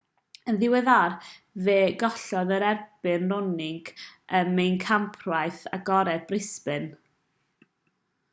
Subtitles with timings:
[0.51, 1.17] yn ddiweddar
[1.65, 3.93] fe gollodd yn erbyn raonic
[4.39, 7.71] ym mhencampwriaeth agored brisbane